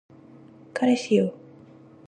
[0.73, 1.35] 彼氏よ